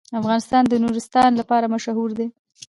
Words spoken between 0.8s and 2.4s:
نورستان لپاره مشهور دی.